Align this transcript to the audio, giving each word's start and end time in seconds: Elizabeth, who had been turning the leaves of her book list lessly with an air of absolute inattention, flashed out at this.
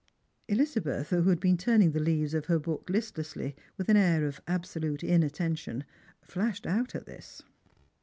Elizabeth, 0.47 1.11
who 1.11 1.21
had 1.29 1.39
been 1.39 1.57
turning 1.57 1.91
the 1.91 1.99
leaves 1.99 2.33
of 2.33 2.47
her 2.47 2.57
book 2.57 2.89
list 2.89 3.17
lessly 3.17 3.53
with 3.77 3.87
an 3.87 3.95
air 3.95 4.25
of 4.25 4.41
absolute 4.47 5.03
inattention, 5.03 5.83
flashed 6.23 6.65
out 6.65 6.95
at 6.95 7.05
this. 7.05 7.43